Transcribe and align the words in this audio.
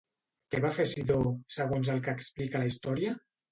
Què 0.55 0.61
va 0.63 0.71
fer 0.77 0.85
Cidó, 0.91 1.19
segons 1.59 1.93
el 1.97 2.03
que 2.09 2.17
explica 2.19 2.65
la 2.65 2.73
història? 2.75 3.17